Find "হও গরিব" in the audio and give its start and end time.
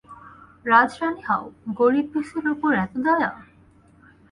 1.27-2.05